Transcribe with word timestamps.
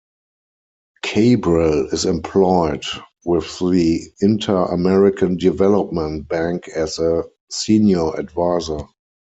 Cabral 1.03 1.85
is 1.93 2.05
employed 2.05 2.83
with 3.23 3.59
the 3.59 4.01
Inter-American 4.19 5.37
Development 5.37 6.27
Bank 6.27 6.67
as 6.69 6.97
a 6.97 7.23
Senior 7.51 8.11
Advisor. 8.15 8.79